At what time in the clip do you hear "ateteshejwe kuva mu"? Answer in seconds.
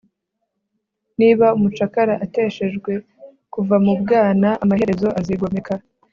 2.25-3.93